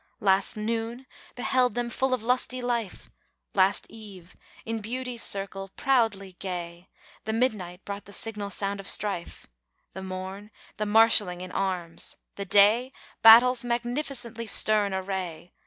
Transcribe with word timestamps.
Last 0.19 0.57
noon 0.57 1.05
beheld 1.35 1.75
them 1.75 1.91
full 1.91 2.11
of 2.11 2.23
lusty 2.23 2.59
life, 2.59 3.11
Last 3.53 3.85
eve 3.87 4.35
in 4.65 4.81
Beauty's 4.81 5.21
circle 5.21 5.69
proudly 5.75 6.35
gay, 6.39 6.89
The 7.25 7.33
midnight 7.33 7.85
brought 7.85 8.05
the 8.05 8.11
signal 8.11 8.49
sound 8.49 8.79
of 8.79 8.87
strife, 8.87 9.45
The 9.93 10.01
morn 10.01 10.49
the 10.77 10.87
marshalling 10.87 11.41
in 11.41 11.51
arms, 11.51 12.17
the 12.33 12.45
day 12.45 12.91
Battle's 13.21 13.63
magnificently 13.63 14.47
stern 14.47 14.91
array! 14.91 15.51